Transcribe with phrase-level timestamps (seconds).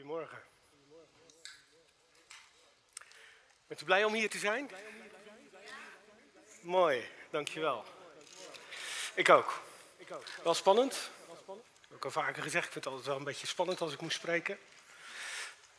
[0.00, 0.42] Goedemorgen.
[3.66, 4.70] Bent u blij om hier te zijn?
[6.60, 7.84] Mooi, dankjewel.
[9.14, 9.62] Ik ook.
[10.42, 11.10] Wel spannend.
[11.94, 14.12] Ik al vaker gezegd, ik vind het altijd wel een beetje spannend als ik moet
[14.12, 14.58] spreken.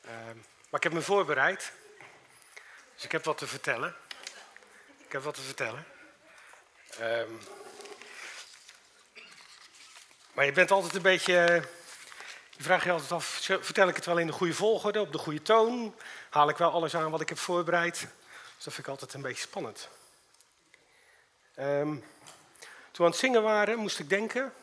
[0.02, 0.38] Ehm,
[0.70, 1.74] maar ik heb me voorbereid.
[2.94, 3.96] Dus ik heb wat te vertellen.
[4.98, 5.86] Ik heb wat te vertellen.
[7.00, 7.32] Ehm,
[10.34, 11.70] maar je bent altijd een beetje
[12.62, 15.18] je vraagt je altijd af, vertel ik het wel in de goede volgorde, op de
[15.18, 15.96] goede toon?
[16.30, 18.00] Haal ik wel alles aan wat ik heb voorbereid?
[18.00, 19.90] Dus dat vind ik altijd een beetje spannend.
[21.60, 22.00] Um,
[22.92, 24.54] toen we aan het zingen waren, moest ik denken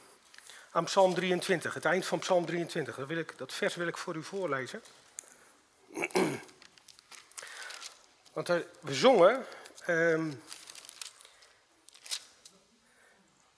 [0.70, 2.96] aan Psalm 23, het eind van Psalm 23.
[2.96, 4.82] Dat, wil ik, dat vers wil ik voor u voorlezen.
[8.32, 8.48] Want
[8.80, 9.46] we zongen
[9.86, 10.42] um,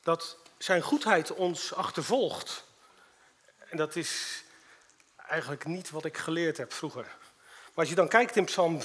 [0.03, 2.69] dat zijn goedheid ons achtervolgt.
[3.71, 4.45] En dat is
[5.17, 7.05] eigenlijk niet wat ik geleerd heb vroeger.
[7.05, 8.81] Maar als je dan kijkt in Psalm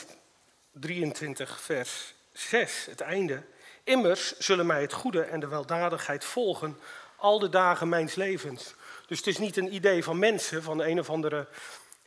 [0.72, 3.44] 23, vers 6, het einde.
[3.84, 6.80] Immers zullen mij het goede en de weldadigheid volgen
[7.16, 8.74] al de dagen mijns levens.
[9.08, 11.48] Dus het is niet een idee van mensen, van een of andere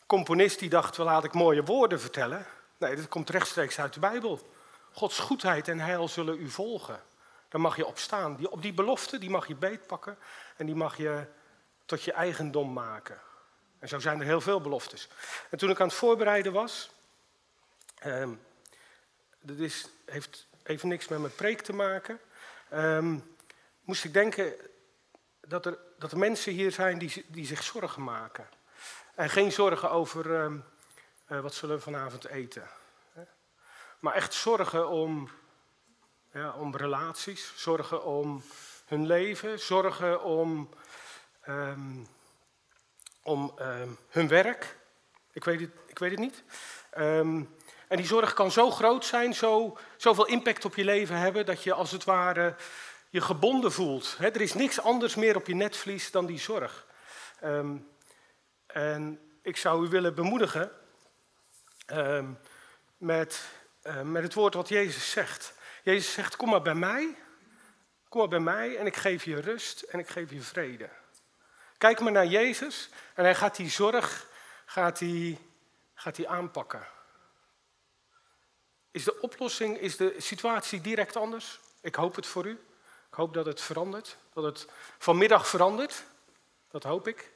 [0.07, 2.47] componist die dacht, wel laat ik mooie woorden vertellen.
[2.79, 4.51] Nee, dat komt rechtstreeks uit de Bijbel.
[4.93, 7.01] Gods goedheid en heil zullen u volgen.
[7.49, 8.37] Daar mag je op staan.
[8.37, 10.19] Die, op die belofte die mag je beetpakken
[10.57, 11.27] en die mag je
[11.89, 13.21] tot je eigendom maken.
[13.79, 15.09] En zo zijn er heel veel beloftes.
[15.51, 16.91] En toen ik aan het voorbereiden was,
[17.99, 18.35] ehm,
[19.41, 22.21] dat is, heeft even niks met mijn preek te maken,
[22.69, 23.19] ehm,
[23.81, 24.55] moest ik denken
[25.41, 28.49] dat er, dat er mensen hier zijn die, die zich zorgen maken.
[29.15, 30.59] En geen zorgen over ehm,
[31.27, 32.69] eh, wat zullen we vanavond eten.
[33.99, 35.31] Maar echt zorgen om,
[36.33, 38.43] ja, om relaties, zorgen om
[38.87, 40.69] hun leven, zorgen om
[41.49, 42.07] um,
[43.23, 44.77] om um, hun werk.
[45.33, 46.43] Ik weet het, ik weet het niet.
[46.99, 47.57] Um,
[47.89, 51.63] en die zorg kan zo groot zijn, zo, zoveel impact op je leven hebben, dat
[51.63, 52.55] je als het ware
[53.11, 54.17] je gebonden voelt.
[54.21, 56.87] Er is niks anders meer op je netvlies dan die zorg.
[58.67, 60.71] en ik zou u willen bemoedigen
[62.99, 63.49] met,
[63.85, 65.55] uh, met het woord wat Jezus zegt.
[65.83, 67.17] Jezus zegt, kom maar bij mij,
[68.09, 70.89] kom maar bij mij en ik geef je rust en ik geef je vrede.
[71.79, 74.27] Kijk maar naar Jezus en hij gaat die zorg
[74.67, 75.39] gaat hij,
[75.95, 76.87] gaat hij aanpakken.
[78.91, 81.61] Is de oplossing, is de situatie direct anders?
[81.81, 82.61] Ik hoop het voor u.
[83.09, 84.67] Ik hoop dat het verandert, dat het
[84.99, 86.05] vanmiddag verandert.
[86.71, 87.31] Dat hoop ik.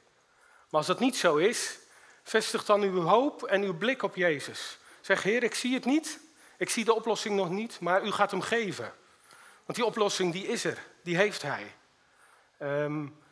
[0.69, 1.79] Maar als dat niet zo is,
[2.23, 4.77] vestig dan uw hoop en uw blik op Jezus.
[5.01, 6.19] Zeg, Heer, ik zie het niet,
[6.57, 8.93] ik zie de oplossing nog niet, maar u gaat hem geven.
[9.65, 11.75] Want die oplossing, die is er, die heeft hij.
[12.59, 13.22] Um,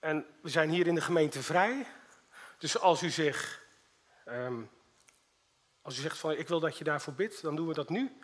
[0.00, 1.86] en we zijn hier in de gemeente vrij.
[2.58, 3.62] Dus als u zich,
[4.24, 4.62] ehm,
[5.82, 8.18] als u zegt van ik wil dat je daarvoor bidt, dan doen we dat nu.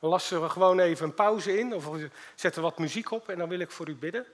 [0.00, 3.38] Dan lassen we gewoon even een pauze in of we zetten wat muziek op en
[3.38, 4.26] dan wil ik voor u bidden.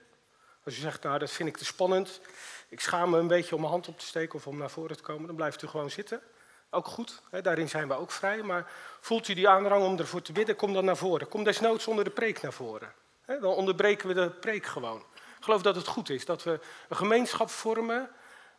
[0.65, 2.21] Als u zegt, nou dat vind ik te spannend,
[2.69, 4.97] ik schaam me een beetje om mijn hand op te steken of om naar voren
[4.97, 6.23] te komen, dan blijft u gewoon zitten.
[6.71, 8.43] Ook goed, hè, daarin zijn we ook vrij.
[8.43, 11.29] Maar voelt u die aandrang om ervoor te bidden, kom dan naar voren.
[11.29, 12.93] Kom desnoods onder de preek naar voren.
[13.25, 15.05] Hè, dan onderbreken we de preek gewoon.
[15.45, 18.11] Ik geloof dat het goed is dat we een gemeenschap vormen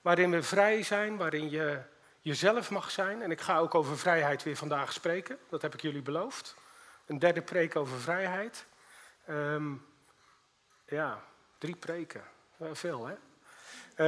[0.02, 1.82] waarin we vrij zijn, waarin je
[2.22, 3.22] jezelf mag zijn.
[3.22, 6.56] En ik ga ook over vrijheid weer vandaag spreken, dat heb ik jullie beloofd.
[7.06, 8.66] Een derde preek over vrijheid.
[9.30, 9.86] Um,
[10.86, 11.24] ja,
[11.58, 12.24] drie preken.
[12.72, 13.16] veel, hè?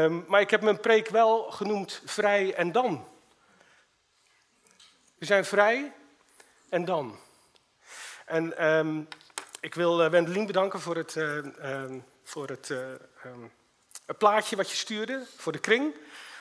[0.04, 3.08] Um, maar ik heb mijn preek wel genoemd vrij en dan.
[5.18, 5.94] We zijn vrij
[6.70, 7.20] en dan.
[8.26, 9.08] En um,
[9.60, 11.38] ik wil uh, Wendelin bedanken voor het uh,
[12.28, 12.80] voor het, uh,
[14.18, 15.96] plaatje wat je stuurde, voor de kring,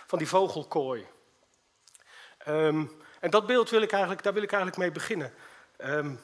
[0.07, 1.07] van die vogelkooi.
[2.49, 5.35] Um, en dat beeld wil ik eigenlijk, daar wil ik eigenlijk mee beginnen.
[5.79, 6.21] Um,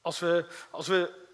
[0.00, 1.26] als, we, als, we,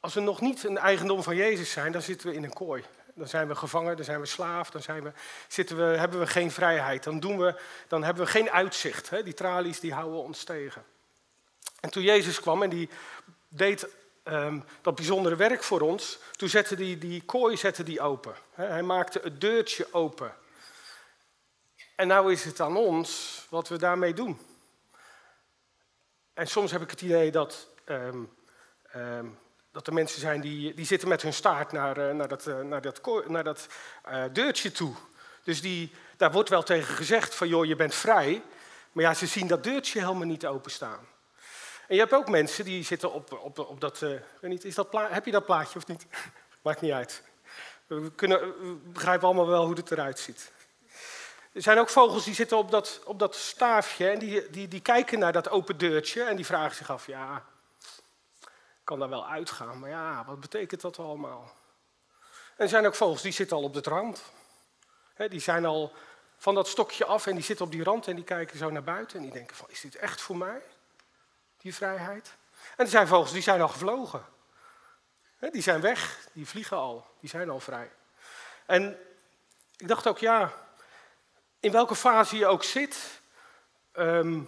[0.00, 2.84] als we nog niet een eigendom van Jezus zijn, dan zitten we in een kooi.
[3.14, 5.12] Dan zijn we gevangen, dan zijn we slaaf, dan zijn we,
[5.48, 7.02] zitten we, hebben we geen vrijheid.
[7.02, 9.10] Dan, doen we, dan hebben we geen uitzicht.
[9.10, 9.22] Hè?
[9.22, 10.84] Die tralies die houden ons tegen.
[11.80, 12.88] En toen Jezus kwam en die
[13.48, 13.88] deed
[14.24, 16.18] um, dat bijzondere werk voor ons.
[16.36, 18.34] Toen zette hij die kooi zette die open.
[18.54, 20.34] Hij maakte het deurtje open.
[21.96, 24.38] En nou is het aan ons wat we daarmee doen.
[26.34, 28.32] En soms heb ik het idee dat, um,
[28.96, 29.38] um,
[29.72, 32.60] dat er mensen zijn die, die zitten met hun staart naar, uh, naar dat, uh,
[32.60, 33.66] naar dat, naar dat
[34.08, 34.94] uh, deurtje toe.
[35.42, 38.42] Dus die, daar wordt wel tegen gezegd van joh, je bent vrij.
[38.92, 41.06] Maar ja, ze zien dat deurtje helemaal niet openstaan.
[41.94, 44.00] En je hebt ook mensen die zitten op, op, op dat.
[44.00, 46.06] Uh, niet, is dat heb je dat plaatje of niet?
[46.62, 47.22] Maakt niet uit.
[47.86, 48.54] We, kunnen,
[48.92, 50.52] begrijpen allemaal wel hoe het eruit ziet.
[51.52, 54.80] Er zijn ook vogels die zitten op dat, op dat staafje en die, die, die
[54.80, 57.44] kijken naar dat open deurtje en die vragen zich af, ja,
[58.84, 61.52] kan daar wel uitgaan, maar ja, wat betekent dat allemaal?
[62.56, 64.22] En er zijn ook vogels die zitten al op de rand.
[65.28, 65.92] die zijn al
[66.36, 68.84] van dat stokje af en die zitten op die rand en die kijken zo naar
[68.84, 70.62] buiten en die denken van, is dit echt voor mij,
[71.64, 72.36] die vrijheid?
[72.76, 74.24] En er zijn vogels die zijn al gevlogen.
[75.38, 77.90] die zijn weg, die vliegen al, die zijn al vrij.
[78.66, 78.98] En
[79.76, 80.52] ik dacht ook, ja,
[81.60, 83.20] in welke fase je ook zit,
[83.92, 84.40] ehm,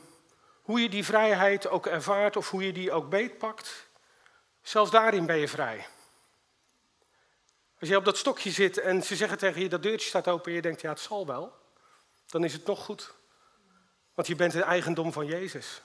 [0.62, 3.88] hoe je die vrijheid ook ervaart of hoe je die ook beetpakt,
[4.62, 5.86] zelfs daarin ben je vrij.
[7.80, 10.48] Als je op dat stokje zit en ze zeggen tegen je dat deurtje staat open
[10.48, 11.58] en je denkt, ja, het zal wel,
[12.26, 13.14] dan is het nog goed.
[14.14, 15.82] Want je bent een eigendom van Jezus.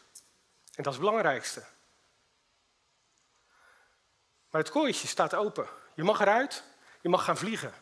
[0.75, 1.63] En dat is het belangrijkste.
[4.49, 5.67] Maar het kooitje staat open.
[5.95, 6.63] Je mag eruit,
[7.01, 7.73] je mag gaan vliegen.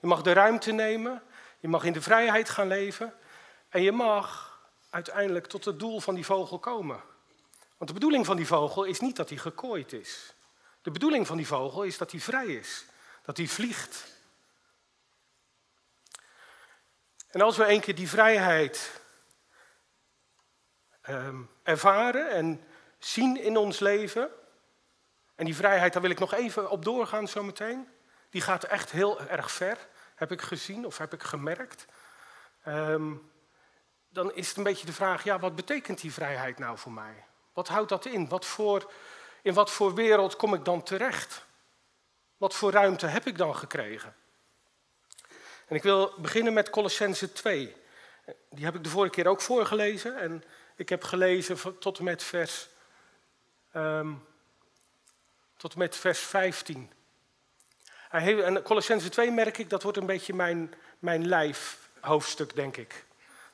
[0.00, 1.22] Je mag de ruimte nemen,
[1.58, 3.14] je mag in de vrijheid gaan leven
[3.68, 4.58] en je mag
[4.90, 7.02] uiteindelijk tot het doel van die vogel komen.
[7.76, 10.34] Want de bedoeling van die vogel is niet dat hij gekooid is.
[10.82, 12.84] De bedoeling van die vogel is dat hij vrij is,
[13.22, 14.06] dat hij vliegt.
[17.30, 19.00] En als we een keer die vrijheid
[21.08, 22.64] ehm, ervaren en
[22.98, 24.30] zien in ons leven,
[25.34, 27.88] en die vrijheid, daar wil ik nog even op doorgaan zometeen,
[28.30, 29.78] die gaat echt heel erg ver,
[30.14, 31.86] heb ik gezien of heb ik gemerkt.
[32.62, 33.12] Ehm,
[34.08, 37.24] dan is het een beetje de vraag, ja, wat betekent die vrijheid nou voor mij?
[37.52, 38.28] Wat houdt dat in?
[38.28, 38.92] Wat voor,
[39.42, 41.46] in wat voor wereld kom ik dan terecht?
[42.36, 44.14] Wat voor ruimte heb ik dan gekregen?
[45.66, 47.76] En ik wil beginnen met Colossense 2.
[48.50, 50.18] Die heb ik de vorige keer ook voorgelezen.
[50.18, 50.44] En
[50.78, 52.68] ik heb gelezen tot en met vers,
[53.74, 54.26] um,
[55.56, 56.92] tot met vers 15.
[58.10, 63.04] En Colossense 2 merk ik, dat wordt een beetje mijn, mijn lijfhoofdstuk, denk ik.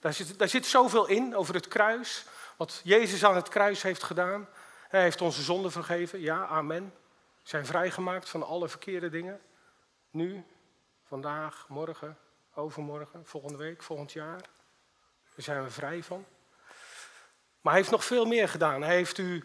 [0.00, 2.24] Daar zit, daar zit zoveel in over het kruis,
[2.56, 4.48] wat Jezus aan het kruis heeft gedaan.
[4.88, 6.94] Hij heeft onze zonden vergeven, ja, amen.
[7.42, 9.40] Zijn vrijgemaakt van alle verkeerde dingen.
[10.10, 10.44] Nu,
[11.04, 12.18] vandaag, morgen,
[12.54, 14.40] overmorgen, volgende week, volgend jaar.
[15.34, 16.24] Daar zijn we vrij van.
[17.64, 18.82] Maar hij heeft nog veel meer gedaan.
[18.82, 19.44] Hij heeft u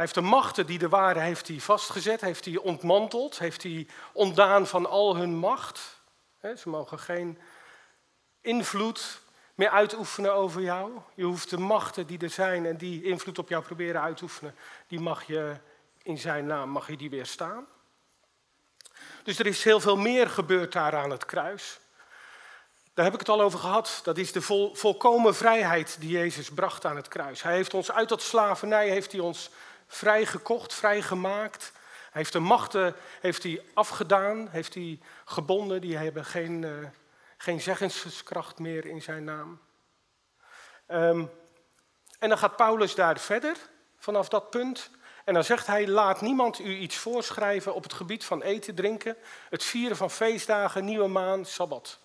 [0.00, 3.88] hij heeft de machten die er waren, heeft hij vastgezet, heeft hij ontmanteld, heeft hij
[4.12, 6.00] ontdaan van al hun macht.
[6.56, 7.38] Ze mogen geen
[8.40, 9.20] invloed
[9.54, 11.00] meer uitoefenen over jou.
[11.14, 14.54] Je hoeft de machten die er zijn en die invloed op jou proberen uitoefenen,
[14.86, 15.56] die mag je
[16.02, 17.66] in zijn naam mag je die weerstaan.
[19.22, 21.80] Dus er is heel veel meer gebeurd daar aan het kruis.
[22.94, 24.00] Daar heb ik het al over gehad.
[24.02, 27.42] Dat is de vol, volkomen vrijheid die Jezus bracht aan het kruis.
[27.42, 29.50] Hij heeft ons uit dat slavernij heeft hij ons
[29.86, 31.72] vrijgekocht, vrijgemaakt.
[32.10, 35.80] Hij heeft de machten heeft hij afgedaan, heeft hij gebonden.
[35.80, 36.88] Die hebben geen, uh,
[37.36, 39.60] geen zeggenskracht meer in zijn naam.
[40.88, 41.30] Um,
[42.18, 43.56] en dan gaat Paulus daar verder
[43.98, 44.90] vanaf dat punt.
[45.24, 49.16] En dan zegt hij: Laat niemand u iets voorschrijven op het gebied van eten, drinken,
[49.50, 51.98] het vieren van feestdagen, nieuwe maan, sabbat.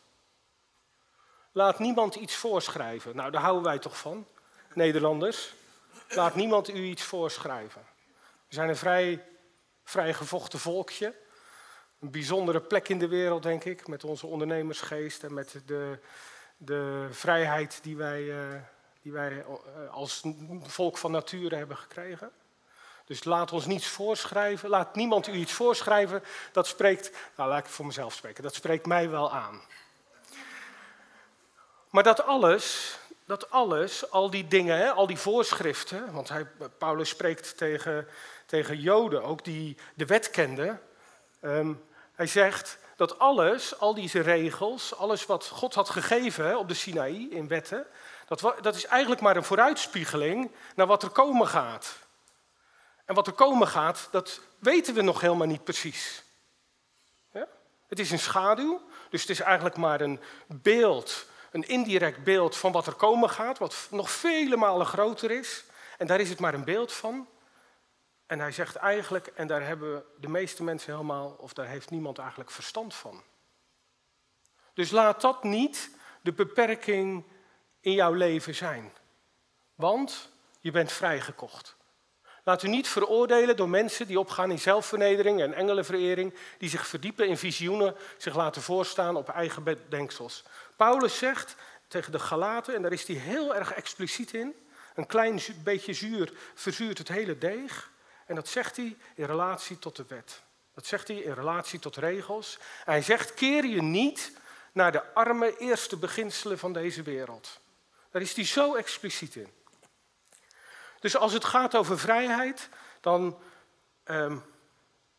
[1.57, 3.15] Laat niemand iets voorschrijven.
[3.15, 4.27] Nou, daar houden wij toch van,
[4.73, 5.53] Nederlanders.
[6.09, 7.81] Laat niemand u iets voorschrijven.
[8.47, 9.25] We zijn een vrij,
[9.83, 11.15] vrij gevochten volkje.
[11.99, 15.99] Een bijzondere plek in de wereld, denk ik, met onze ondernemersgeest en met de,
[16.57, 18.61] de vrijheid die wij, eh,
[19.01, 20.21] die wij eh, als
[20.61, 22.31] volk van nature hebben gekregen.
[23.05, 26.23] Dus laat ons niets voorschrijven, laat niemand u iets voorschrijven.
[26.51, 29.61] Dat spreekt, nou laat ik voor mezelf spreken, dat spreekt mij wel aan.
[31.95, 36.45] Maar dat alles, dat alles, al die dingen, hè, al die voorschriften, want hij,
[36.77, 38.07] Paulus spreekt tegen,
[38.45, 40.81] tegen Joden, ook die de wet kenden.
[41.41, 41.73] Ehm,
[42.13, 47.27] hij zegt dat alles, al deze regels, alles wat God had gegeven op de Sinaï
[47.29, 47.87] in wetten,
[48.27, 51.97] dat, dat is eigenlijk maar een vooruitspiegeling naar wat er komen gaat.
[53.05, 56.23] En wat er komen gaat, dat weten we nog helemaal niet precies.
[57.87, 61.25] Het is een schaduw, dus het is eigenlijk maar een beeld
[61.55, 65.63] een indirect beeld van wat er komen gaat, wat nog vele malen groter is.
[65.97, 67.27] En daar is het maar een beeld van.
[68.25, 72.17] En hij zegt eigenlijk, en daar hebben de meeste mensen helemaal, of daar heeft niemand
[72.17, 73.23] eigenlijk verstand van.
[74.73, 75.89] Dus laat dat niet
[76.21, 77.23] de beperking
[77.79, 78.93] in jouw leven zijn.
[79.75, 81.75] Want je bent vrijgekocht.
[82.43, 87.27] Laat u niet veroordelen door mensen die opgaan in zelfvernedering en engelenverering, die zich verdiepen
[87.27, 90.43] in visioenen, zich laten voorstaan op eigen bedenksels.
[90.75, 91.55] Paulus zegt
[91.87, 94.55] tegen de Galaten, en daar is hij heel erg expliciet in,
[94.95, 97.91] een klein beetje zuur verzuurt het hele deeg.
[98.25, 100.41] En dat zegt hij in relatie tot de wet.
[100.73, 102.59] Dat zegt hij in relatie tot regels.
[102.83, 104.31] Hij zegt, keer je niet
[104.71, 107.59] naar de arme eerste beginselen van deze wereld.
[108.11, 109.53] Daar is hij zo expliciet in.
[110.99, 112.69] Dus als het gaat over vrijheid,
[113.01, 113.39] dan,
[114.03, 114.37] ehm,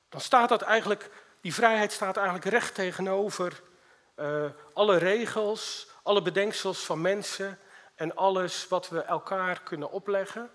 [0.09, 1.11] dan staat dat eigenlijk,
[1.41, 3.63] die vrijheid staat eigenlijk recht tegenover
[4.17, 7.59] uh, alle regels, alle bedenksels van mensen
[7.95, 10.51] en alles wat we elkaar kunnen opleggen.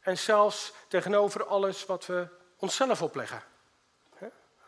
[0.00, 3.42] En zelfs tegenover alles wat we onszelf opleggen.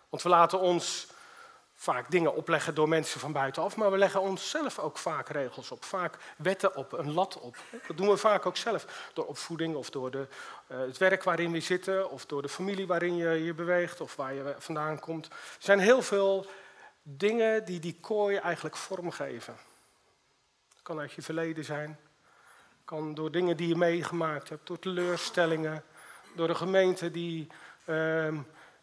[0.09, 1.07] Want we laten ons
[1.75, 5.85] vaak dingen opleggen door mensen van buitenaf, maar we leggen onszelf ook vaak regels op,
[5.85, 7.57] vaak wetten op, een lat op.
[7.87, 10.27] Dat doen we vaak ook zelf, door opvoeding of door de,
[10.69, 14.17] uh, het werk waarin we zitten, of door de familie waarin je je beweegt of
[14.17, 15.27] waar je vandaan komt.
[15.27, 16.47] Er zijn heel veel
[17.02, 19.57] dingen die die kooi eigenlijk vormgeven.
[20.69, 21.99] Het kan uit je verleden zijn,
[22.85, 25.85] kan door dingen die je meegemaakt hebt, door teleurstellingen,
[26.35, 27.47] door de gemeente die,
[27.85, 28.35] uh,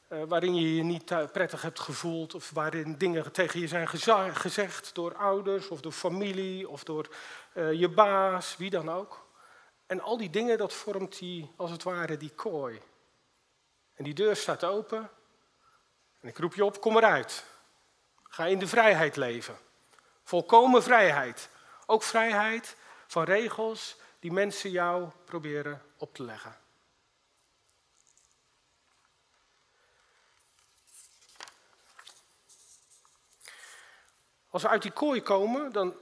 [0.07, 3.87] waarin je je niet prettig hebt gevoeld of waarin dingen tegen je zijn
[4.35, 7.15] gezegd door ouders of door familie of door
[7.53, 9.25] uh, je baas, wie dan ook.
[9.85, 12.81] En al die dingen, dat vormt die, als het ware, die kooi.
[13.93, 15.09] En die deur staat open
[16.21, 17.45] en ik roep je op, kom eruit.
[18.29, 19.57] Ga in de vrijheid leven.
[20.23, 21.49] Volkomen vrijheid.
[21.85, 22.75] Ook vrijheid
[23.07, 26.57] van regels die mensen jou proberen op te leggen.
[34.49, 35.95] Als we uit die kooi komen, dan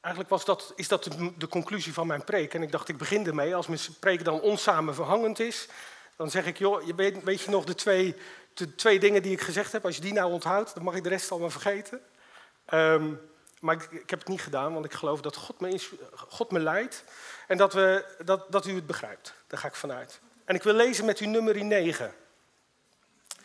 [0.00, 1.04] eigenlijk was dat, is dat
[1.38, 2.54] de, conclusie van mijn preek.
[2.54, 3.54] En ik dacht, ik begin ermee.
[3.54, 5.68] Als mijn preek dan onsamenverhangend is,
[6.16, 8.16] dan zeg ik, joh, weet, weet je nog de twee,
[8.66, 9.84] de twee dingen die ik gezegd heb?
[9.84, 12.00] Als je die nou onthoudt, dan mag ik de rest allemaal vergeten.
[12.74, 13.20] Um,
[13.60, 16.60] maar ik, ik, heb het niet gedaan, want ik geloof dat God me, God me
[16.60, 17.04] leidt
[17.46, 19.34] en dat, we, dat, dat u het begrijpt.
[19.46, 20.20] Daar ga ik vanuit.
[20.44, 22.14] En ik wil lezen met u nummer 9.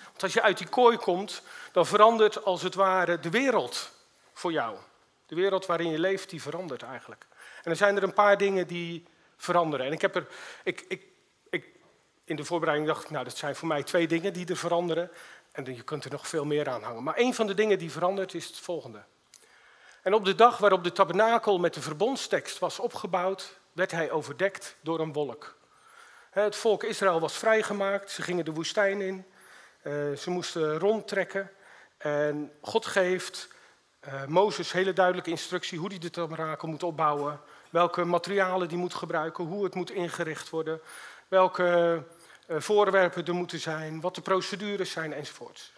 [0.04, 1.42] Want als je uit die kooi komt,
[1.72, 3.92] dan verandert als het ware de wereld
[4.34, 4.78] voor jou.
[5.26, 7.26] De wereld waarin je leeft, die verandert eigenlijk.
[7.64, 9.08] En er zijn er een paar dingen die
[9.38, 9.86] veranderen.
[9.86, 10.28] En ik heb er,
[10.64, 11.04] ik, ik,
[12.26, 15.12] in de voorbereiding dacht ik, nou, dat zijn voor mij twee dingen die er veranderen.
[15.52, 17.04] En je kunt er nog veel meer aan hangen.
[17.04, 19.04] Maar een van de dingen die verandert is het volgende.
[20.02, 24.76] En op de dag waarop de tabernakel met de verbondstekst was opgebouwd, werd hij overdekt
[24.82, 25.56] door een wolk.
[26.30, 29.26] Het volk Israël was vrijgemaakt, ze gingen de woestijn in,
[29.82, 31.52] eh, ze moesten rondtrekken.
[31.98, 33.48] En God geeft
[34.08, 38.94] uh, Mozes hele duidelijke instructie hoe hij de tabernakel moet opbouwen, welke materialen die moet
[38.94, 40.82] gebruiken, hoe het moet ingericht worden,
[41.28, 42.04] welke
[42.48, 45.74] voorwerpen er moeten zijn, wat de procedures zijn enzovoorts.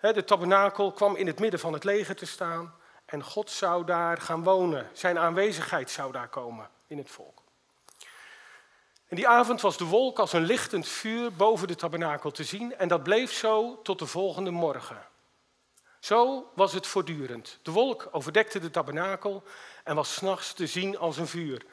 [0.00, 2.74] de tabernakel kwam in het midden van het leger te staan.
[3.06, 4.90] En God zou daar gaan wonen.
[4.92, 7.42] Zijn aanwezigheid zou daar komen in het volk.
[9.08, 12.76] En die avond was de wolk als een lichtend vuur boven de tabernakel te zien.
[12.76, 15.06] En dat bleef zo tot de volgende morgen.
[16.00, 17.58] Zo was het voortdurend.
[17.62, 19.42] De wolk overdekte de tabernakel
[19.84, 21.66] en was s'nachts te zien als een vuur.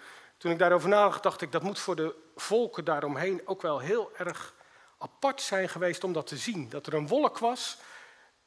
[0.43, 4.11] Toen ik daarover nadacht, dacht ik dat moet voor de volken daaromheen ook wel heel
[4.17, 4.53] erg
[4.97, 6.69] apart zijn geweest om dat te zien.
[6.69, 7.77] Dat er een wolk was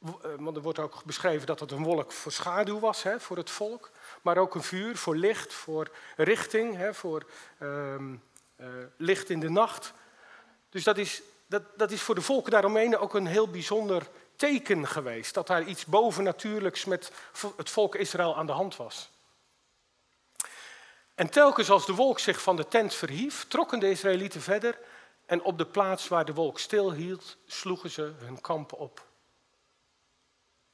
[0.03, 3.37] eh, want er wordt ook beschreven dat het een wolk voor schaduw was hè, voor
[3.37, 7.25] het volk, maar ook een vuur voor licht, voor richting, hè, voor
[7.59, 7.95] uh,
[8.97, 9.93] licht in de nacht.
[10.69, 14.87] Dus dat is, dat, dat is voor de volken daaromheen ook een heel bijzonder teken
[14.87, 17.11] geweest, dat daar iets bovennatuurlijks met
[17.57, 19.09] het volk Israël aan de hand was.
[21.17, 24.79] En telkens als de wolk zich van de tent verhief, trokken de Israëlieten verder
[25.25, 28.99] en op de plaats waar de wolk stilhield, sloegen ze hun kampen op.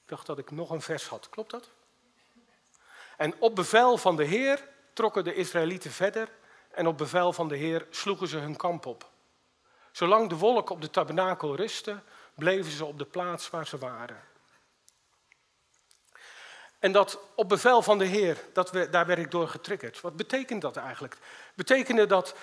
[0.03, 1.29] Ik dacht dat ik nog een vers had.
[1.29, 1.69] Klopt dat?
[3.17, 6.29] En op bevel van de Heer trokken de Israëlieten verder
[6.71, 9.09] en op bevel van de Heer sloegen ze hun kamp op.
[9.91, 11.99] Zolang de wolk op de tabernakel rustte,
[12.35, 14.23] bleven ze op de plaats waar ze waren.
[16.83, 20.01] En dat op bevel van de Heer, dat we, daar werd ik door getriggerd.
[20.01, 21.17] Wat betekent dat eigenlijk?
[21.53, 22.35] Betekende dat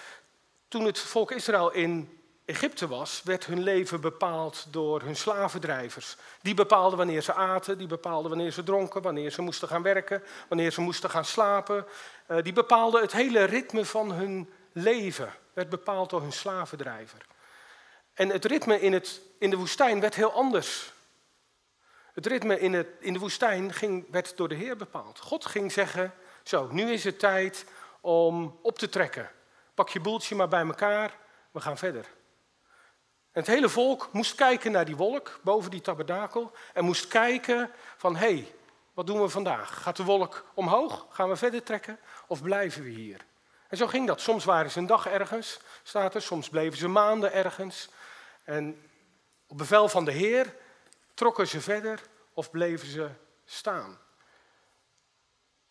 [0.69, 6.17] toen het volk Israël in Egypte was, werd hun leven bepaald door hun slavendrijvers.
[6.43, 10.23] Die bepaalden wanneer ze aten, die bepaalden wanneer ze dronken, wanneer ze moesten gaan werken,
[10.49, 11.87] wanneer ze moesten gaan slapen.
[12.31, 17.27] Uh, die bepaalden het hele ritme van hun leven, werd bepaald door hun slavendrijver.
[18.15, 20.93] En het ritme in, het, in de woestijn werd heel anders.
[22.21, 25.19] Het ritme in, het, in de woestijn ging, werd door de Heer bepaald.
[25.19, 27.65] God ging zeggen, zo, nu is het tijd
[28.01, 29.31] om op te trekken.
[29.75, 31.17] Pak je boeltje maar bij elkaar,
[31.51, 32.05] we gaan verder.
[33.33, 37.71] En het hele volk moest kijken naar die wolk boven die tabernakel en moest kijken
[37.97, 38.53] van hé, hey,
[38.93, 39.83] wat doen we vandaag?
[39.83, 41.07] Gaat de wolk omhoog?
[41.11, 43.27] Gaan we verder trekken of blijven we hier?
[43.69, 44.21] En zo ging dat.
[44.21, 47.89] Soms waren ze een dag ergens, staat er, soms bleven ze maanden ergens.
[48.45, 48.91] En
[49.47, 50.55] op bevel van de Heer
[51.21, 52.03] trokken ze verder
[52.35, 53.11] of bleven ze
[53.45, 53.99] staan.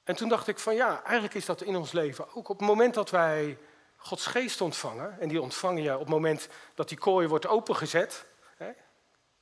[0.04, 2.50] En toen dacht ik van ja, eigenlijk is dat in ons leven ook.
[2.50, 3.58] Op het moment dat wij
[3.96, 8.26] Gods geest ontvangen, en die ontvang je op het moment dat die kooi wordt opengezet.
[8.58, 8.72] Hè,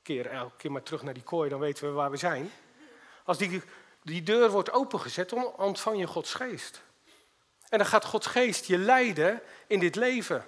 [0.02, 2.52] keer elke keer maar terug naar die kooi, dan weten we waar we zijn.
[3.24, 3.62] Als die,
[4.02, 6.82] die deur wordt opengezet, dan ontvang je Gods geest.
[7.68, 10.44] En dan gaat Gods geest je leiden in dit leven.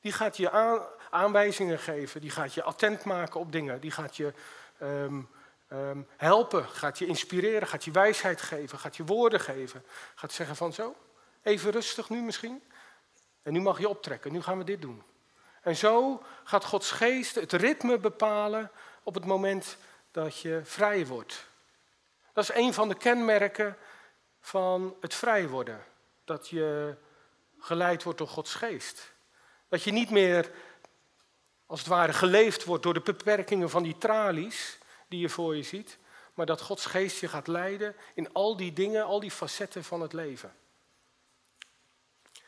[0.00, 4.16] Die gaat je aan, aanwijzingen geven, die gaat je attent maken op dingen, die gaat
[4.16, 4.32] je
[4.78, 5.20] ehm,
[5.68, 9.84] ehm, helpen, gaat je inspireren, gaat je wijsheid geven, gaat je woorden geven.
[10.14, 10.96] Gaat zeggen van zo,
[11.42, 12.62] even rustig nu misschien.
[13.42, 15.02] En nu mag je optrekken, nu gaan we dit doen.
[15.62, 18.70] En zo gaat Gods geest het ritme bepalen
[19.02, 19.76] op het moment
[20.10, 21.46] dat je vrij wordt.
[22.32, 23.76] Dat is een van de kenmerken
[24.40, 25.84] van het vrij worden.
[26.24, 26.96] Dat je
[27.58, 29.12] geleid wordt door Gods geest.
[29.68, 30.50] Dat je niet meer
[31.68, 35.62] als het ware geleefd wordt door de beperkingen van die tralies die je voor je
[35.62, 35.98] ziet,
[36.34, 40.00] maar dat Gods geest je gaat leiden in al die dingen, al die facetten van
[40.00, 40.56] het leven.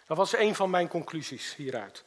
[0.06, 2.04] Dat was een van mijn conclusies hieruit.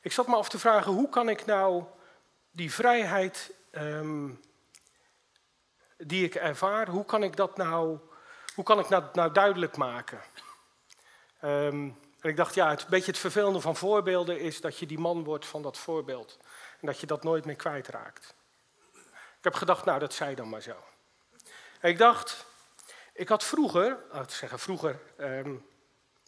[0.00, 1.84] Ik zat me af te vragen, hoe kan ik nou
[2.50, 4.40] die vrijheid um,
[6.06, 7.98] die ik ervaar, hoe kan ik dat nou,
[8.54, 10.20] hoe kan ik dat nou duidelijk maken?
[11.44, 14.98] Um, en ik dacht, ja, het beetje het vervelende van voorbeelden is dat je die
[14.98, 16.38] man wordt van dat voorbeeld.
[16.80, 18.34] En dat je dat nooit meer kwijtraakt.
[19.38, 20.76] Ik heb gedacht, nou, dat zei dan maar zo.
[21.80, 22.46] En ik dacht,
[23.12, 25.66] ik had vroeger, laten we zeggen vroeger, um,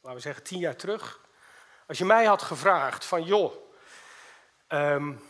[0.00, 1.20] laten we zeggen tien jaar terug,
[1.86, 3.52] als je mij had gevraagd van, joh,
[4.68, 5.22] um,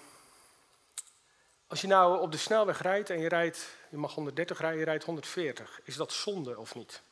[1.66, 4.84] als je nou op de snelweg rijdt en je rijdt, je mag 130 rijden, je
[4.84, 7.02] rijdt 140, is dat zonde of niet?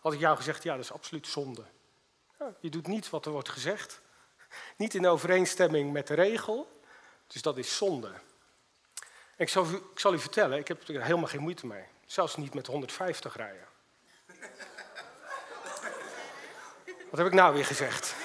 [0.00, 1.64] Had ik jou gezegd, ja, dat is absoluut zonde.
[2.60, 4.00] je doet niet wat er wordt gezegd,
[4.76, 6.80] niet in overeenstemming met de regel,
[7.26, 8.12] dus dat is zonde.
[9.36, 11.84] ik, zal, ik zal u vertellen, ik heb er helemaal geen moeite mee.
[12.06, 13.66] Zelfs niet met 150 rijden.
[17.10, 18.14] Wat heb ik nou weer gezegd?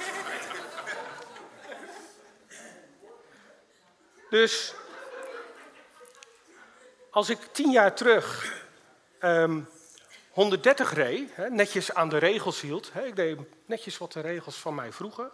[4.30, 4.73] Dus
[7.12, 8.54] als ik tien jaar terug
[10.30, 14.76] 130 ehm, reed, netjes aan de regels hield, ik deed netjes wat de regels van
[14.76, 15.32] mij vroegen,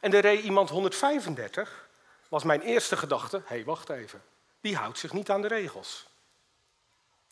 [0.00, 1.88] en er reed iemand 135,
[2.28, 4.22] was mijn eerste gedachte, hé, hey, wacht even,
[4.60, 6.06] die houdt zich niet aan de regels.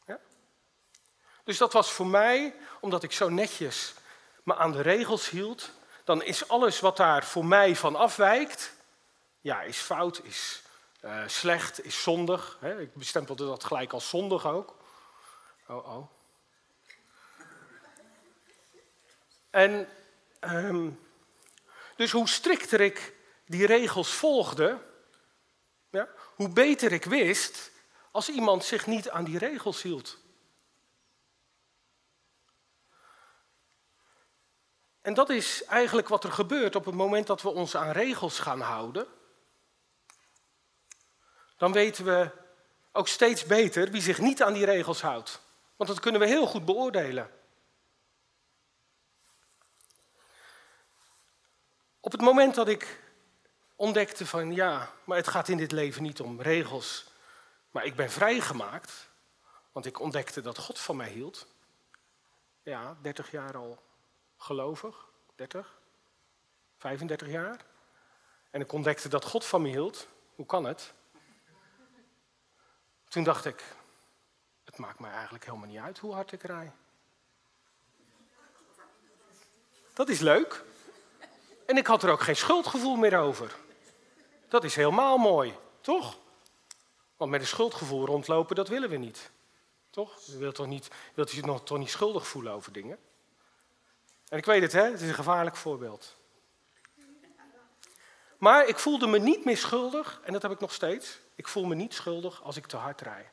[0.06, 0.18] Ja?
[1.44, 3.94] Dus dat was voor mij, omdat ik zo netjes
[4.42, 5.70] me aan de regels hield,
[6.04, 8.72] dan is alles wat daar voor mij van afwijkt,
[9.40, 10.61] ja, is fout, is
[11.02, 12.56] uh, slecht is zondig.
[12.60, 12.80] Hè?
[12.80, 14.76] Ik bestempelde dat gelijk als zondig ook.
[15.68, 16.10] Oh, oh.
[19.50, 19.88] En
[20.40, 21.00] um,
[21.96, 23.14] dus hoe strikter ik
[23.46, 24.78] die regels volgde,
[25.90, 27.70] ja, hoe beter ik wist
[28.10, 30.18] als iemand zich niet aan die regels hield.
[35.00, 38.38] En dat is eigenlijk wat er gebeurt op het moment dat we ons aan regels
[38.38, 39.06] gaan houden
[41.62, 42.30] dan weten we
[42.92, 45.40] ook steeds beter wie zich niet aan die regels houdt.
[45.76, 47.30] Want dat kunnen we heel goed beoordelen.
[52.00, 53.00] Op het moment dat ik
[53.76, 57.06] ontdekte van ja, maar het gaat in dit leven niet om regels,
[57.70, 59.08] maar ik ben vrijgemaakt,
[59.72, 61.46] want ik ontdekte dat God van mij hield.
[62.62, 63.82] Ja, 30 jaar al
[64.36, 65.78] gelovig, 30,
[66.76, 67.64] 35 jaar.
[68.50, 70.08] En ik ontdekte dat God van me hield.
[70.34, 70.94] Hoe kan het?
[73.12, 73.64] Toen dacht ik,
[74.64, 76.72] het maakt mij eigenlijk helemaal niet uit hoe hard ik rij.
[79.94, 80.64] Dat is leuk.
[81.66, 83.56] En ik had er ook geen schuldgevoel meer over.
[84.48, 86.18] Dat is helemaal mooi, toch?
[87.16, 89.30] Want met een schuldgevoel rondlopen, dat willen we niet.
[89.90, 90.20] Toch?
[90.24, 92.98] Je wilt, toch niet, wilt je toch niet schuldig voelen over dingen?
[94.28, 94.82] En ik weet het, hè?
[94.82, 96.16] het is een gevaarlijk voorbeeld.
[98.38, 101.21] Maar ik voelde me niet meer schuldig, en dat heb ik nog steeds.
[101.34, 103.30] Ik voel me niet schuldig als ik te hard rij.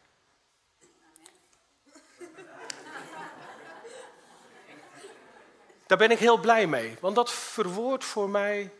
[5.89, 8.73] Daar ben ik heel blij mee, want dat verwoordt voor mij,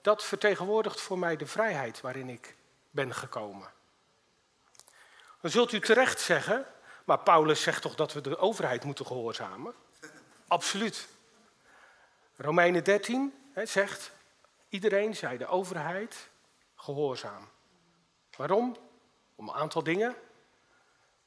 [0.00, 2.56] dat vertegenwoordigt voor mij de vrijheid waarin ik
[2.90, 3.72] ben gekomen.
[5.40, 6.66] Dan zult u terecht zeggen,
[7.04, 9.74] maar Paulus zegt toch dat we de overheid moeten gehoorzamen?
[10.48, 11.08] Absoluut.
[12.36, 14.10] Romeinen 13 hè, zegt,
[14.68, 16.28] iedereen zij de overheid
[16.76, 17.48] gehoorzaam.
[18.38, 18.76] Waarom?
[19.34, 20.16] Om een aantal dingen.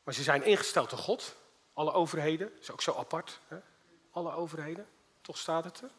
[0.03, 1.35] Maar ze zijn ingesteld door God.
[1.73, 3.39] Alle overheden, dat is ook zo apart.
[3.47, 3.57] Hè?
[4.11, 4.87] Alle overheden,
[5.21, 5.89] toch staat het er.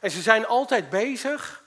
[0.00, 1.64] En ze zijn altijd bezig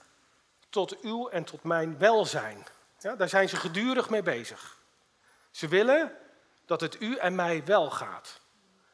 [0.70, 2.66] tot uw en tot mijn welzijn.
[2.98, 4.78] Ja, daar zijn ze gedurig mee bezig.
[5.50, 6.16] Ze willen
[6.66, 8.40] dat het u en mij wel gaat.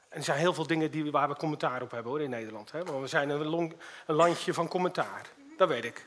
[0.09, 2.73] En er zijn heel veel dingen die, waar we commentaar op hebben hoor, in Nederland.
[2.73, 2.85] Hè?
[2.85, 6.05] Want we zijn een, een landje van commentaar, dat weet ik.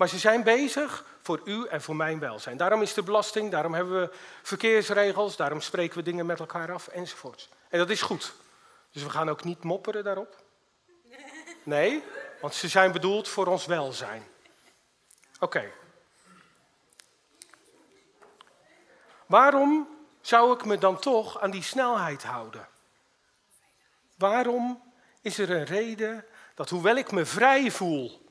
[0.00, 2.56] Maar ze zijn bezig voor u en voor mijn welzijn.
[2.56, 6.88] Daarom is de belasting, daarom hebben we verkeersregels, daarom spreken we dingen met elkaar af
[6.88, 7.48] enzovoort.
[7.68, 8.34] En dat is goed.
[8.92, 10.36] Dus we gaan ook niet mopperen daarop.
[11.62, 12.04] Nee,
[12.40, 14.26] want ze zijn bedoeld voor ons welzijn.
[15.40, 15.70] Oké.
[19.26, 19.88] Waarom
[20.20, 22.68] zou ik me dan toch aan die snelheid houden?
[24.16, 28.28] Waarom is er een reden dat hoewel ik me vrij voel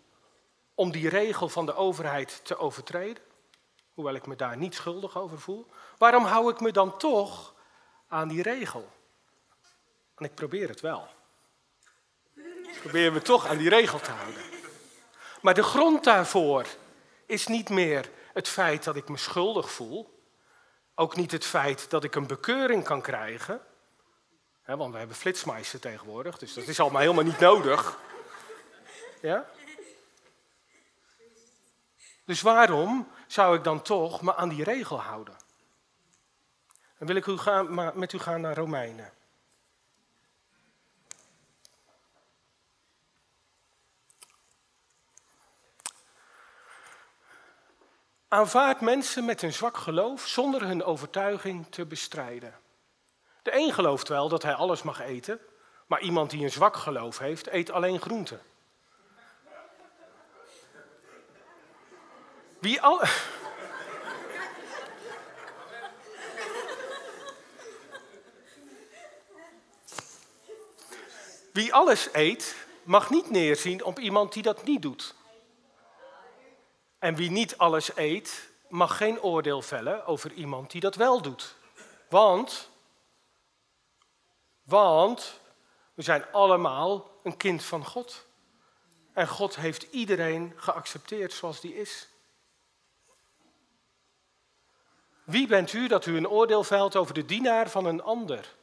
[0.80, 3.24] om die regel van de overheid te overtreden,
[3.94, 7.54] hoewel ik me daar niet schuldig over voel, waarom hou ik me dan toch
[8.08, 8.90] aan die regel?
[10.16, 11.08] En ik probeer het wel.
[12.36, 14.42] Ik probeer me toch aan die regel te houden.
[15.42, 16.66] Maar de grond daarvoor
[17.26, 20.24] is niet meer het feit dat ik me schuldig voel,
[20.96, 23.62] ook niet het feit dat ik een bekeuring kan krijgen,
[24.66, 28.00] want we hebben flitsmeister tegenwoordig, dus dat is allemaal helemaal niet nodig.
[29.22, 29.50] Ja?
[32.30, 35.38] Dus waarom zou ik dan toch me aan die regel houden?
[36.98, 39.14] Dan wil ik u gaan, met u gaan naar Romeinen.
[48.28, 52.60] Aanvaard mensen met een zwak geloof zonder hun overtuiging te bestrijden.
[53.42, 55.40] De een gelooft wel dat hij alles mag eten,
[55.88, 58.42] maar iemand die een zwak geloof heeft, eet alleen groenten.
[62.60, 63.02] Wie al.
[71.54, 75.16] Wie alles eet, mag niet neerzien op iemand die dat niet doet.
[77.00, 81.56] En wie niet alles eet, mag geen oordeel vellen over iemand die dat wel doet.
[82.10, 82.70] Want,
[84.64, 85.40] want
[85.94, 88.26] we zijn allemaal een kind van God.
[89.14, 92.09] En God heeft iedereen geaccepteerd zoals die is.
[95.30, 98.56] Wie bent u dat u een oordeel velt over de dienaar van een ander?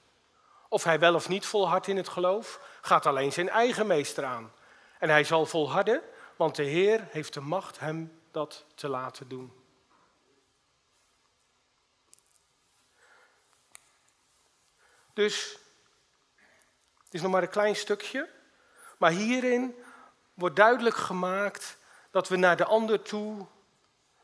[0.68, 4.52] Of hij wel of niet volhardt in het geloof, gaat alleen zijn eigen meester aan.
[4.98, 6.02] En hij zal volharden,
[6.37, 9.52] want de Heer heeft de macht hem dat te laten doen.
[15.12, 15.59] Dus,
[17.05, 18.29] het is nog maar een klein stukje,
[18.98, 19.74] maar hierin
[20.35, 21.79] wordt duidelijk gemaakt
[22.11, 23.46] dat we naar de ander toe,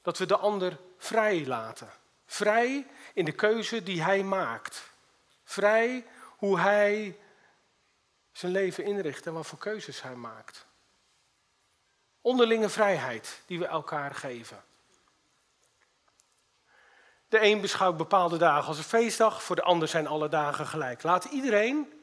[0.02, 2.00] dat we de ander vrij laten.
[2.32, 4.90] Vrij in de keuze die hij maakt.
[5.44, 7.18] Vrij hoe hij
[8.32, 10.66] zijn leven inricht en wat voor keuzes hij maakt.
[12.20, 14.64] Onderlinge vrijheid die we elkaar geven.
[17.28, 21.02] De een beschouwt bepaalde dagen als een feestdag, voor de ander zijn alle dagen gelijk.
[21.02, 22.02] Laat iedereen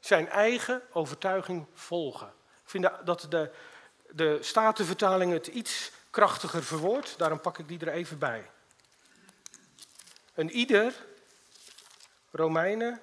[0.00, 2.32] zijn eigen overtuiging volgen.
[2.62, 3.50] Ik vind dat de,
[4.10, 8.50] de Statenvertaling het iets krachtiger verwoordt, daarom pak ik die er even bij.
[10.40, 11.06] Een ieder,
[12.30, 13.00] Romeinen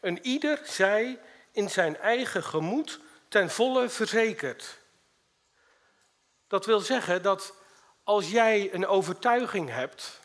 [0.00, 1.20] Een ieder zij
[1.52, 4.78] in zijn eigen gemoed ten volle verzekerd.
[6.46, 7.54] Dat wil zeggen dat
[8.04, 10.20] als jij een overtuiging hebt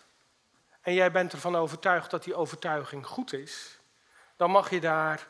[0.82, 3.80] en jij bent ervan overtuigd dat die overtuiging goed is,
[4.36, 5.28] dan mag je daar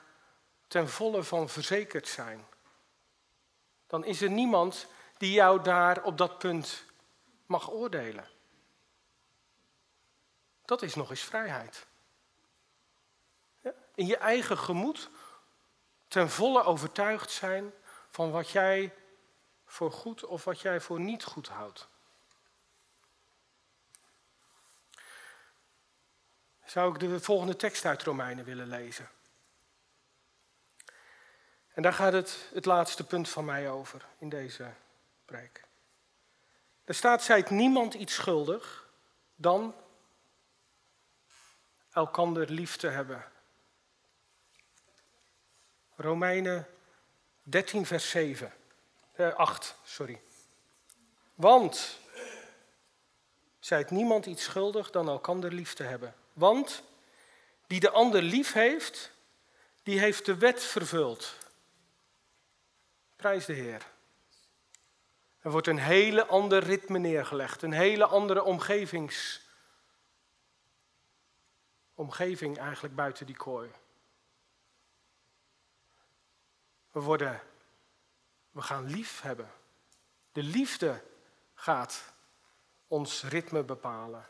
[0.68, 2.46] ten volle van verzekerd zijn.
[3.88, 6.84] Dan is er niemand die jou daar op dat punt
[7.46, 8.28] mag oordelen.
[10.66, 11.88] Dat is nog eens vrijheid
[13.96, 15.10] in je eigen gemoed
[16.08, 17.74] ten volle overtuigd zijn
[18.10, 18.94] van wat jij
[19.66, 21.88] voor goed of wat jij voor niet goed houdt.
[26.66, 29.10] Zou ik de volgende tekst uit Romeinen willen lezen?
[31.74, 34.74] En daar gaat het, het laatste punt van mij over in deze
[35.26, 35.64] preek.
[36.84, 38.90] Er staat, zijt niemand iets schuldig
[39.36, 39.76] dan
[41.92, 43.26] elkander lief te hebben.
[45.96, 46.68] Romeinen
[47.44, 48.54] 13, vers 7.
[49.12, 50.22] Eh, 8, sorry.
[51.36, 52.00] Want,
[53.60, 56.16] zijt niemand iets schuldig dan elkander lief te hebben.
[56.34, 56.84] Want,
[57.68, 59.12] die de ander lief heeft,
[59.84, 61.38] die heeft de wet vervuld.
[63.16, 63.94] Prijs de Heer.
[65.46, 69.42] Er wordt een hele ander ritme neergelegd, een hele andere omgevings,
[71.94, 73.72] omgeving eigenlijk buiten die kooi.
[76.92, 77.42] We worden,
[78.52, 79.52] we gaan lief hebben.
[80.32, 81.04] De liefde
[81.54, 82.14] gaat
[82.88, 84.28] ons ritme bepalen.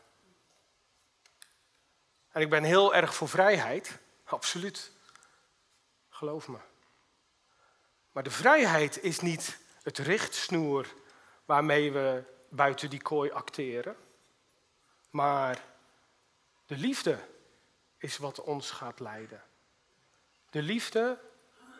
[2.28, 4.92] En ik ben heel erg voor vrijheid, absoluut.
[6.08, 6.58] Geloof me.
[8.12, 10.86] Maar de vrijheid is niet het richtsnoer
[11.46, 13.96] waarmee we buiten die kooi acteren.
[15.10, 15.62] Maar
[16.66, 17.18] de liefde
[17.98, 19.42] is wat ons gaat leiden.
[20.50, 21.18] De liefde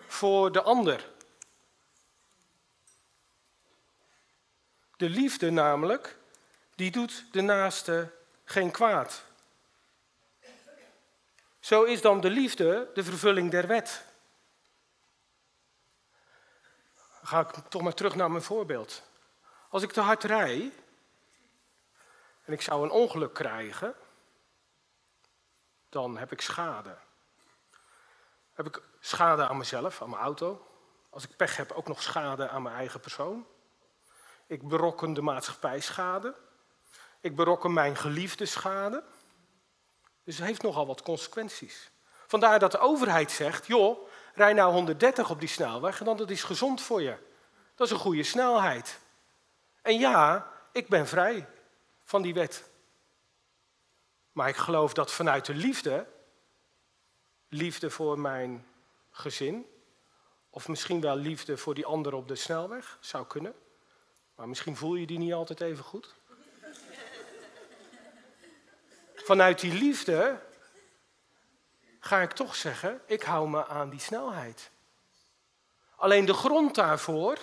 [0.07, 1.11] voor de ander.
[4.97, 6.17] De liefde namelijk,
[6.75, 8.13] die doet de naaste
[8.45, 9.25] geen kwaad.
[11.61, 14.05] Zo is dan de liefde de vervulling der wet.
[17.23, 19.03] ga ik toch maar terug naar mijn voorbeeld.
[19.77, 20.73] Als ik te hard rij
[22.45, 23.95] en ik zou een ongeluk krijgen,
[25.89, 26.97] dan heb ik schade.
[28.53, 30.67] Heb ik schade aan mezelf, aan mijn auto.
[31.11, 33.47] Als ik pech heb, ook nog schade aan mijn eigen persoon.
[34.47, 36.35] Ik berokken de maatschappij schade.
[37.21, 39.05] Ik berokken mijn geliefde schade.
[40.25, 41.91] Dus het heeft nogal wat consequenties.
[42.27, 46.45] Vandaar dat de overheid zegt, joh, rij nou 130 op die snelweg, want dat is
[46.45, 47.17] gezond voor je.
[47.75, 49.05] Dat is een goede snelheid.
[49.87, 51.49] En ja, ik ben vrij
[52.05, 52.69] van die wet.
[54.33, 56.07] Maar ik geloof dat vanuit de liefde,
[57.49, 58.67] liefde voor mijn
[59.11, 59.67] gezin,
[60.51, 63.55] of misschien wel liefde voor die ander op de snelweg, zou kunnen.
[64.35, 66.15] Maar misschien voel je die niet altijd even goed.
[69.15, 70.41] Vanuit die liefde
[72.01, 74.71] ga ik toch zeggen, ik hou me aan die snelheid.
[75.97, 77.39] Alleen de grond daarvoor,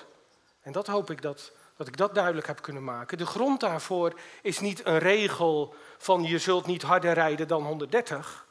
[0.61, 4.19] en dat hoop ik dat, dat ik dat duidelijk heb kunnen maken, de grond daarvoor
[4.41, 8.47] is niet een regel van je zult niet harder rijden dan 130.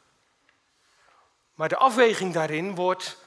[1.55, 3.19] Maar de afweging daarin wordt,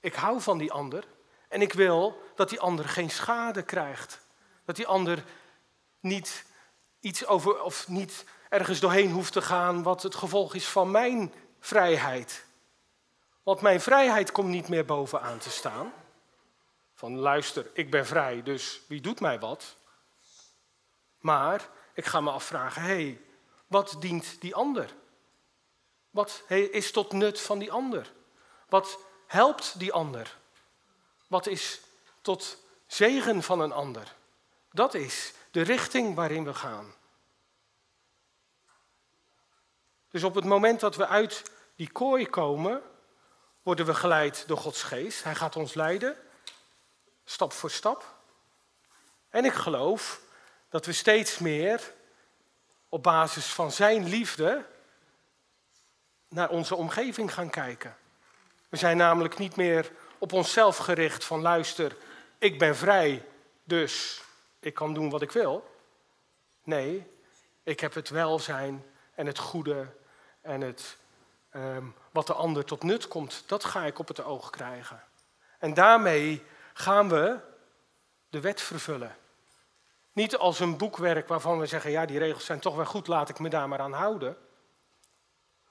[0.00, 1.04] ik hou van die ander
[1.48, 4.20] en ik wil dat die ander geen schade krijgt.
[4.64, 5.24] Dat die ander
[6.00, 6.44] niet
[7.00, 11.34] iets over, of niet ergens doorheen hoeft te gaan wat het gevolg is van mijn
[11.60, 12.44] vrijheid.
[13.42, 15.92] Want mijn vrijheid komt niet meer bovenaan te staan.
[17.02, 19.76] Van luister, ik ben vrij, dus wie doet mij wat?
[21.18, 23.20] Maar ik ga me afvragen, hé, hey,
[23.66, 24.94] wat dient die ander?
[26.10, 28.12] Wat is tot nut van die ander?
[28.68, 30.38] Wat helpt die ander?
[31.26, 31.80] Wat is
[32.20, 34.14] tot zegen van een ander?
[34.70, 36.94] Dat is de richting waarin we gaan.
[40.10, 41.42] Dus op het moment dat we uit
[41.76, 42.82] die kooi komen,
[43.62, 45.24] worden we geleid door Gods geest.
[45.24, 46.16] Hij gaat ons leiden,
[47.24, 48.14] stap voor stap.
[49.30, 50.20] En ik geloof
[50.68, 51.92] dat we steeds meer
[52.88, 54.64] op basis van Zijn liefde
[56.28, 57.96] naar onze omgeving gaan kijken.
[58.68, 61.96] We zijn namelijk niet meer op onszelf gericht van luister,
[62.38, 63.24] ik ben vrij,
[63.64, 64.22] dus
[64.60, 65.70] ik kan doen wat ik wil.
[66.62, 67.10] Nee,
[67.62, 69.86] ik heb het welzijn en het goede
[70.40, 70.96] en het,
[71.50, 75.02] ehm, wat de ander tot nut komt, dat ga ik op het oog krijgen.
[75.58, 77.38] En daarmee gaan we
[78.28, 79.16] de wet vervullen.
[80.12, 83.28] Niet als een boekwerk waarvan we zeggen, ja, die regels zijn toch wel goed, laat
[83.28, 84.36] ik me daar maar aan houden.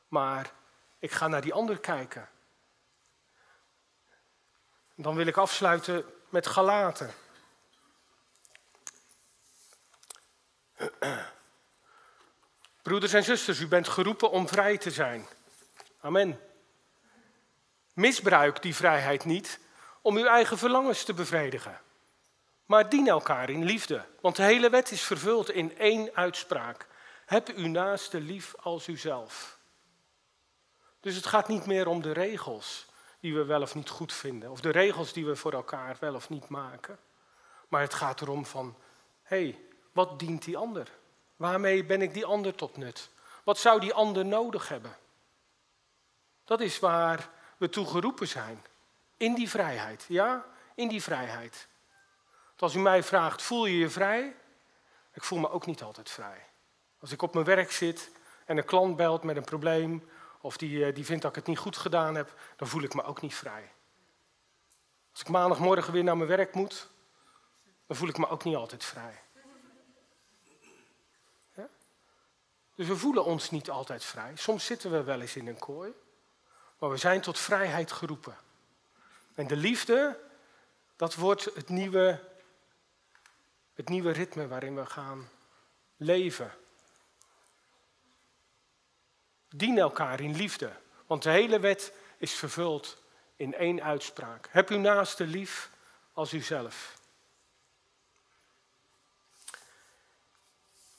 [0.07, 0.51] Maar
[0.99, 2.29] ik ga naar die ander kijken.
[4.95, 7.13] Dan wil ik afsluiten met Galaten.
[12.81, 15.27] Broeders en zusters, u bent geroepen om vrij te zijn.
[15.99, 16.39] Amen.
[17.93, 19.59] Misbruik die vrijheid niet
[20.01, 21.81] om uw eigen verlangens te bevredigen.
[22.65, 26.87] Maar dien elkaar in liefde, want de hele wet is vervuld in één uitspraak.
[27.25, 29.59] Heb uw naaste lief als uzelf.
[30.99, 32.85] Dus het gaat niet meer om de regels
[33.19, 36.15] die we wel of niet goed vinden, of de regels die we voor elkaar wel
[36.15, 36.99] of niet maken.
[37.67, 38.75] Maar het gaat erom van,
[39.23, 39.59] hé, hey,
[39.91, 40.87] wat dient die ander?
[41.35, 43.09] Waarmee ben ik die ander tot nut?
[43.43, 44.97] Wat zou die ander nodig hebben?
[46.45, 48.63] Dat is waar we toe geroepen zijn.
[49.21, 51.67] In die vrijheid, ja, in die vrijheid.
[52.57, 54.35] Als u mij vraagt, voel je je vrij?
[55.13, 56.45] Ik voel me ook niet altijd vrij.
[56.99, 58.11] Als ik op mijn werk zit
[58.45, 60.09] en een klant belt met een probleem,
[60.41, 62.93] of die, eh, die vindt dat ik het niet goed gedaan heb, dan voel ik
[62.93, 63.71] me ook niet vrij.
[65.11, 66.89] Als ik maandagmorgen weer naar mijn werk moet,
[67.87, 69.21] dan voel ik me ook niet altijd vrij.
[72.75, 74.31] Dus we voelen ons niet altijd vrij.
[74.35, 75.93] Soms zitten we wel eens in een kooi.
[76.79, 78.37] Maar we zijn tot vrijheid geroepen.
[79.41, 80.19] En de liefde,
[80.95, 82.19] dat wordt het nieuwe,
[83.73, 85.29] het nieuwe ritme waarin we gaan
[85.97, 86.51] leven.
[89.49, 90.71] Dien elkaar in liefde.
[91.07, 92.97] Want de hele wet is vervuld
[93.35, 94.47] in één uitspraak.
[94.51, 95.69] Heb uw naaste lief
[96.13, 96.99] als uzelf.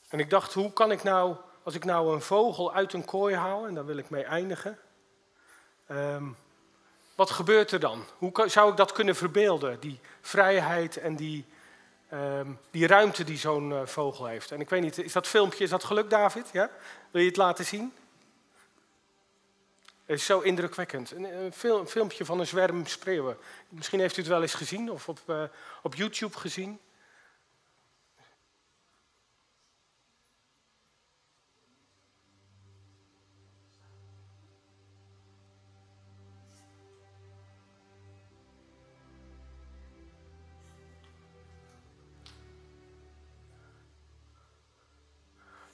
[0.09, 3.35] En ik dacht, hoe kan ik nou, als ik nou een vogel uit een kooi
[3.35, 4.79] haal, en daar wil ik mee eindigen,
[5.85, 6.31] ehm,
[7.15, 8.05] wat gebeurt er dan?
[8.17, 11.45] Hoe zou ik dat kunnen verbeelden, die vrijheid en die,
[12.09, 14.51] ehm, die ruimte die zo'n eh, vogel heeft?
[14.51, 16.49] En ik weet niet, is dat filmpje, is dat geluk David?
[16.51, 16.69] Ja?
[17.11, 17.93] Wil je het laten zien?
[20.05, 21.11] Is zo indrukwekkend.
[21.11, 23.37] Een, film, filmpje van een zwerm spreeuwen.
[23.69, 25.43] Misschien heeft u het wel eens gezien of op, uh,
[25.81, 26.79] op YouTube gezien.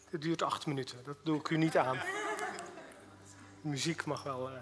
[0.09, 1.99] Het duurt acht minuten, dat doe ik u niet aan.
[3.61, 4.49] Muziek mag wel.
[4.49, 4.57] Uh,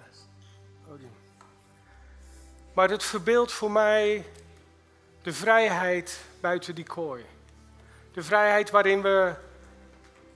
[2.74, 4.26] maar het verbeeldt voor mij
[5.22, 7.26] de vrijheid buiten die kooi.
[8.12, 9.34] De vrijheid waarin we,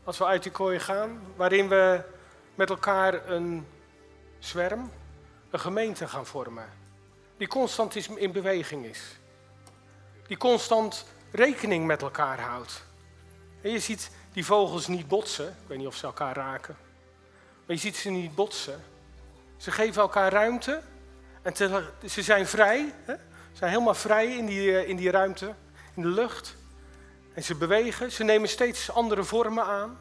[0.03, 2.01] als we uit die kooi gaan, waarin we
[2.55, 3.67] met elkaar een
[4.39, 4.91] zwerm,
[5.49, 6.69] een gemeente gaan vormen.
[7.37, 9.19] Die constant in beweging is.
[10.27, 12.83] Die constant rekening met elkaar houdt.
[13.61, 15.47] En je ziet die vogels niet botsen.
[15.47, 16.77] Ik weet niet of ze elkaar raken.
[17.65, 18.83] Maar je ziet ze niet botsen.
[19.57, 20.81] Ze geven elkaar ruimte.
[21.41, 21.55] En
[22.09, 22.93] ze zijn vrij.
[23.03, 23.13] Hè?
[23.51, 25.53] Ze zijn helemaal vrij in die, eh, in die ruimte,
[25.95, 26.55] in de lucht.
[27.33, 28.11] En ze bewegen.
[28.11, 29.99] Ze nemen steeds andere vormen aan.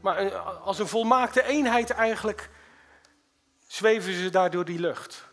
[0.00, 2.50] Maar eh, als een volmaakte eenheid eigenlijk
[3.66, 5.24] zweven ze daar door die lucht.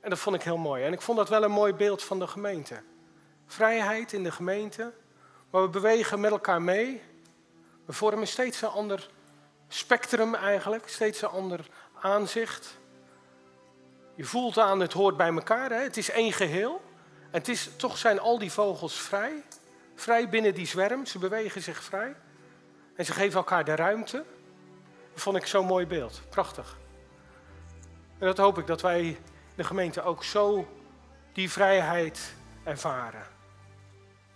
[0.00, 0.84] En dat vond ik heel mooi.
[0.84, 2.82] En ik vond dat wel een mooi beeld van de gemeente.
[3.46, 4.92] Vrijheid in de gemeente.
[5.50, 7.02] Maar we bewegen met elkaar mee.
[7.84, 9.08] We vormen steeds een ander
[9.68, 11.60] spectrum eigenlijk, steeds een ander
[12.00, 12.78] aanzicht.
[14.14, 15.82] Je voelt aan, het hoort bij elkaar, hè?
[15.82, 16.82] het is één geheel.
[17.30, 19.42] En het is, toch zijn al die vogels vrij,
[19.94, 22.16] vrij binnen die zwerm, ze bewegen zich vrij.
[22.96, 24.24] En ze geven elkaar de ruimte.
[25.12, 26.76] Dat vond ik zo'n mooi beeld, prachtig.
[28.18, 29.18] En dat hoop ik dat wij
[29.54, 30.68] de gemeente ook zo
[31.32, 33.26] die vrijheid ervaren.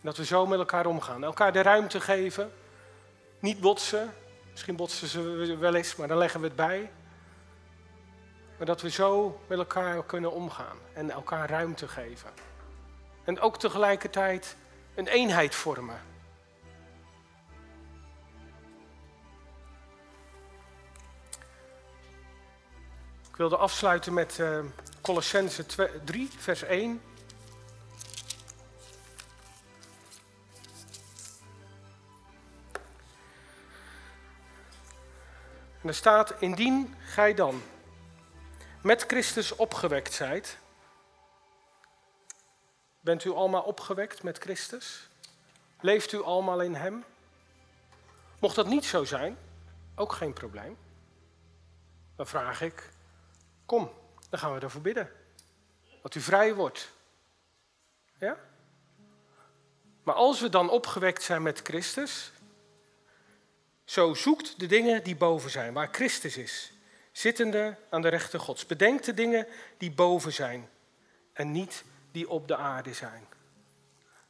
[0.01, 2.53] Dat we zo met elkaar omgaan, elkaar de ruimte geven
[3.39, 4.15] niet botsen.
[4.51, 6.91] Misschien botsen ze wel eens, maar dan leggen we het bij.
[8.57, 12.31] Maar dat we zo met elkaar kunnen omgaan en elkaar ruimte geven.
[13.25, 14.57] En ook tegelijkertijd
[14.95, 16.01] een eenheid vormen.
[23.31, 24.59] Ik wilde afsluiten met uh,
[25.01, 25.65] Colossense
[26.05, 27.01] 3, vers 1.
[35.89, 37.63] Er staat, indien gij dan
[38.83, 40.59] met Christus opgewekt zijt,
[43.01, 45.09] bent u allemaal opgewekt met Christus?
[45.81, 47.05] Leeft u allemaal in Hem?
[48.39, 49.39] Mocht dat niet zo zijn,
[49.95, 50.77] ook geen probleem.
[52.17, 52.91] Dan vraag ik,
[53.67, 53.91] kom,
[54.31, 55.11] dan gaan we ervoor bidden.
[56.03, 56.93] Dat u vrij wordt.
[58.19, 58.37] Ja?
[60.03, 62.33] Maar als we dan opgewekt zijn met Christus,
[63.89, 66.73] zo zoekt de dingen die boven zijn, waar Christus is,
[67.13, 68.67] zittende aan de rechter Gods.
[68.67, 69.47] Bedenk de dingen
[69.77, 70.69] die boven zijn
[71.33, 73.27] en niet die op de aarde zijn.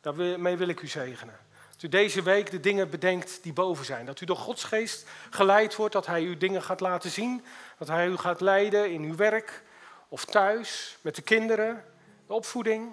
[0.01, 1.39] Daarmee wil ik u zegenen.
[1.73, 4.07] Dat u deze week de dingen bedenkt die boven zijn.
[4.07, 7.45] Dat u door Gods geest geleid wordt, dat Hij u dingen gaat laten zien.
[7.79, 9.63] Dat Hij u gaat leiden in uw werk
[10.09, 11.85] of thuis, met de kinderen,
[12.27, 12.93] de opvoeding.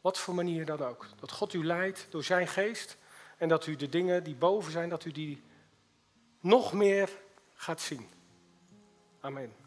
[0.00, 1.06] Wat voor manier dan ook.
[1.20, 2.96] Dat God u leidt door Zijn geest.
[3.36, 5.42] En dat u de dingen die boven zijn, dat u die
[6.40, 7.10] nog meer
[7.54, 8.08] gaat zien.
[9.20, 9.59] Amen.